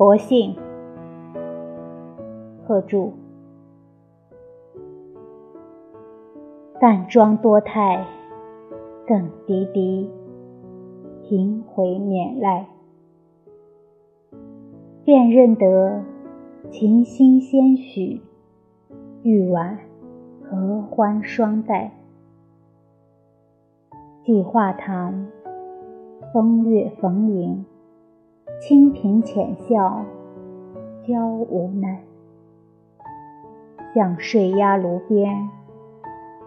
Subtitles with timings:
[0.00, 0.56] 薄幸，
[2.66, 3.12] 贺铸。
[6.80, 8.06] 淡妆多态，
[9.06, 10.10] 更滴滴，
[11.22, 12.66] 频回勉赖。
[15.04, 16.02] 便认得
[16.70, 18.22] 琴心先许，
[19.22, 19.78] 玉碗
[20.42, 21.92] 合欢双带。
[24.24, 25.26] 寄画堂，
[26.32, 27.66] 风月逢迎，
[28.58, 30.04] 清贫浅笑，
[31.06, 32.00] 娇无奈。
[33.94, 35.48] 向睡压炉边。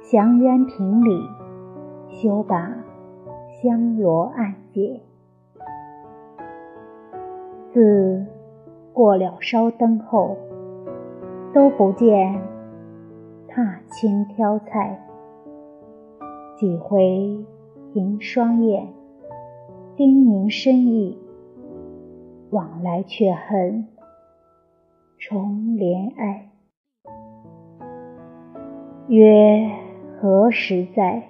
[0.00, 1.22] 祥渊瓶里，
[2.08, 2.72] 休把
[3.60, 5.00] 香罗暗解。
[7.72, 8.26] 自
[8.92, 10.36] 过了烧灯后，
[11.52, 12.40] 都不见
[13.48, 15.00] 踏青挑菜。
[16.56, 17.44] 几回
[17.92, 18.86] 凭双眼，
[19.96, 21.18] 叮咛深意，
[22.54, 23.88] 往来却恨
[25.18, 26.52] 重怜爱。
[29.08, 29.68] 曰。
[30.20, 31.22] 何时在？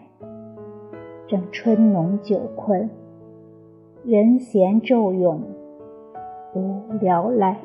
[1.26, 2.88] 正春浓酒困，
[4.04, 5.40] 人闲昼永，
[6.54, 7.56] 无聊赖。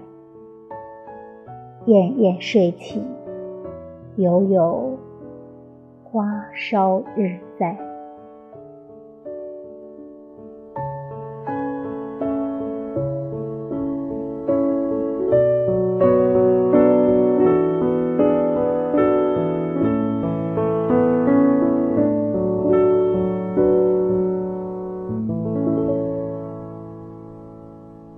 [1.85, 3.03] 恹恹睡起，
[4.15, 4.97] 犹有
[6.03, 7.88] 花梢日在。